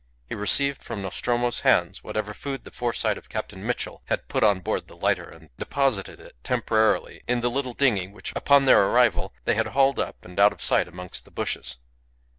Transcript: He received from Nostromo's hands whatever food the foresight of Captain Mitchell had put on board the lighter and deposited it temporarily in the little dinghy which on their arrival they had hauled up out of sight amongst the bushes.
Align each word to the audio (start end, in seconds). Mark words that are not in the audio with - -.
He 0.25 0.33
received 0.33 0.81
from 0.81 1.03
Nostromo's 1.03 1.59
hands 1.59 2.03
whatever 2.03 2.33
food 2.33 2.63
the 2.63 2.71
foresight 2.71 3.19
of 3.19 3.29
Captain 3.29 3.63
Mitchell 3.63 4.01
had 4.05 4.27
put 4.27 4.43
on 4.43 4.59
board 4.59 4.87
the 4.87 4.95
lighter 4.97 5.29
and 5.29 5.51
deposited 5.59 6.19
it 6.19 6.35
temporarily 6.41 7.21
in 7.27 7.41
the 7.41 7.51
little 7.51 7.73
dinghy 7.73 8.07
which 8.07 8.33
on 8.49 8.65
their 8.65 8.87
arrival 8.87 9.31
they 9.45 9.53
had 9.53 9.67
hauled 9.77 9.99
up 9.99 10.15
out 10.25 10.53
of 10.53 10.59
sight 10.59 10.87
amongst 10.87 11.25
the 11.25 11.29
bushes. 11.29 11.77